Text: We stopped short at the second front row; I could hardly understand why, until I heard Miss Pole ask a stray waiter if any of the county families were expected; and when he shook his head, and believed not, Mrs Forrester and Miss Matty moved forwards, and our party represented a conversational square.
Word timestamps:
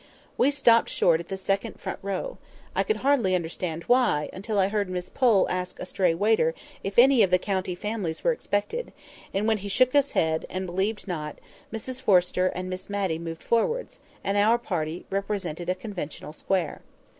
We 0.35 0.49
stopped 0.49 0.89
short 0.89 1.19
at 1.19 1.27
the 1.27 1.37
second 1.37 1.79
front 1.79 1.99
row; 2.01 2.39
I 2.75 2.81
could 2.81 2.97
hardly 3.05 3.35
understand 3.35 3.83
why, 3.83 4.31
until 4.33 4.57
I 4.57 4.67
heard 4.69 4.89
Miss 4.89 5.09
Pole 5.09 5.47
ask 5.47 5.79
a 5.79 5.85
stray 5.85 6.15
waiter 6.15 6.55
if 6.83 6.97
any 6.97 7.21
of 7.21 7.29
the 7.29 7.37
county 7.37 7.75
families 7.75 8.23
were 8.23 8.31
expected; 8.31 8.93
and 9.31 9.47
when 9.47 9.59
he 9.59 9.69
shook 9.69 9.93
his 9.93 10.13
head, 10.13 10.47
and 10.49 10.65
believed 10.65 11.07
not, 11.07 11.37
Mrs 11.71 12.01
Forrester 12.01 12.47
and 12.47 12.67
Miss 12.67 12.89
Matty 12.89 13.19
moved 13.19 13.43
forwards, 13.43 13.99
and 14.23 14.39
our 14.39 14.57
party 14.57 15.05
represented 15.11 15.69
a 15.69 15.75
conversational 15.75 16.33
square. 16.33 16.81